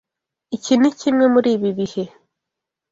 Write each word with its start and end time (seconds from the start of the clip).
Iki 0.55 0.73
ni 0.79 0.91
kimwe 0.99 1.25
muri 1.33 1.49
ibi 1.55 1.69
bihe. 1.77 2.03